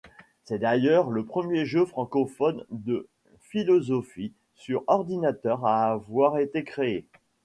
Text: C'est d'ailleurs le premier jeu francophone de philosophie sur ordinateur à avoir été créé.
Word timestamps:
C'est 0.45 0.57
d'ailleurs 0.57 1.11
le 1.11 1.23
premier 1.25 1.63
jeu 1.63 1.85
francophone 1.85 2.65
de 2.71 3.07
philosophie 3.37 4.33
sur 4.55 4.83
ordinateur 4.87 5.63
à 5.63 5.91
avoir 5.91 6.39
été 6.39 6.63
créé. 6.63 7.05